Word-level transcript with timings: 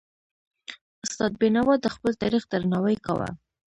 استاد 1.05 1.31
بينوا 1.41 1.75
د 1.79 1.85
خپل 1.95 2.11
تاریخ 2.21 2.43
درناوی 2.51 2.97
کاوه. 3.05 3.29